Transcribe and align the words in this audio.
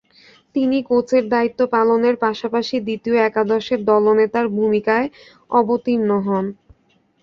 তিনি 0.55 0.77
কোচের 0.89 1.23
দায়িত্ব 1.29 1.61
পালনের 1.73 2.15
পাশাপাশি 2.23 2.75
দ্বিতীয় 2.79 3.17
একাদশের 3.21 3.79
দলনেতার 3.89 4.45
ভূমিকায় 4.55 5.07
অবতীর্ণ 5.51 6.09
হন। 6.25 6.45